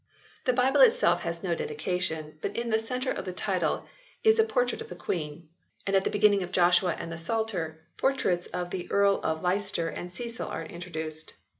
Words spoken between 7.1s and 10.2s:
the Psalter portraits of the Earl of Leicester and